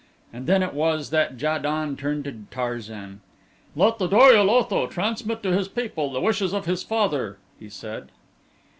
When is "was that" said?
0.73-1.39